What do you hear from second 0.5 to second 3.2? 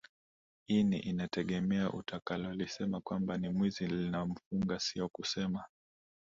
ini inatengemea utakalolisema